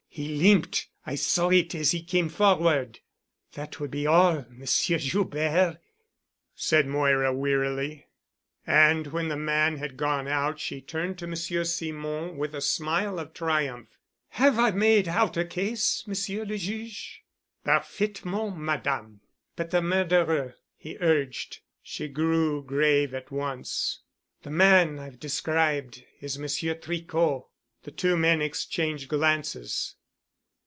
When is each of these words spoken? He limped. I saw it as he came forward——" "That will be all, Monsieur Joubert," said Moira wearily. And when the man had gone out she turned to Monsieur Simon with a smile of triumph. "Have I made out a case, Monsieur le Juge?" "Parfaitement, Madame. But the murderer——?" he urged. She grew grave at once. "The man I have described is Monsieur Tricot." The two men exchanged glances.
He 0.13 0.27
limped. 0.35 0.89
I 1.05 1.15
saw 1.15 1.51
it 1.51 1.73
as 1.73 1.91
he 1.91 2.03
came 2.03 2.27
forward——" 2.27 2.99
"That 3.53 3.79
will 3.79 3.87
be 3.87 4.05
all, 4.05 4.45
Monsieur 4.49 4.97
Joubert," 4.97 5.77
said 6.53 6.85
Moira 6.85 7.31
wearily. 7.33 8.07
And 8.67 9.07
when 9.07 9.29
the 9.29 9.37
man 9.37 9.77
had 9.77 9.95
gone 9.95 10.27
out 10.27 10.59
she 10.59 10.81
turned 10.81 11.17
to 11.19 11.27
Monsieur 11.27 11.63
Simon 11.63 12.35
with 12.37 12.53
a 12.53 12.59
smile 12.59 13.19
of 13.19 13.33
triumph. 13.33 13.87
"Have 14.31 14.59
I 14.59 14.71
made 14.71 15.07
out 15.07 15.37
a 15.37 15.45
case, 15.45 16.05
Monsieur 16.05 16.43
le 16.43 16.57
Juge?" 16.57 17.23
"Parfaitement, 17.63 18.57
Madame. 18.57 19.21
But 19.55 19.71
the 19.71 19.81
murderer——?" 19.81 20.57
he 20.75 20.97
urged. 20.99 21.61
She 21.81 22.09
grew 22.09 22.61
grave 22.65 23.13
at 23.13 23.31
once. 23.31 24.01
"The 24.43 24.51
man 24.51 24.99
I 24.99 25.05
have 25.05 25.21
described 25.21 26.03
is 26.19 26.37
Monsieur 26.37 26.75
Tricot." 26.75 27.45
The 27.83 27.91
two 27.91 28.17
men 28.17 28.41
exchanged 28.41 29.07
glances. 29.07 29.95